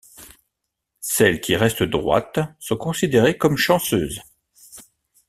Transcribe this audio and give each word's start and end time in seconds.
Celles 1.01 1.41
qui 1.41 1.55
restent 1.55 1.83
droites 1.83 2.39
sont 2.57 2.75
considérées 2.75 3.37
comme 3.37 3.55
chanceuses. 3.55 4.19